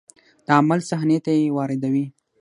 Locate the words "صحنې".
0.89-1.17